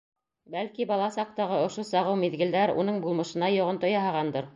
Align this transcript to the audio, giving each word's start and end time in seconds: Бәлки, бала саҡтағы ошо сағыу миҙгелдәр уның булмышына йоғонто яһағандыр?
Бәлки, 0.53 0.85
бала 0.91 1.09
саҡтағы 1.17 1.59
ошо 1.65 1.85
сағыу 1.89 2.17
миҙгелдәр 2.21 2.73
уның 2.85 2.97
булмышына 3.05 3.51
йоғонто 3.59 3.93
яһағандыр? 3.93 4.49